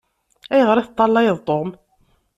[0.53, 1.69] Ayɣeṛ i teṭṭalayeḍ Tom?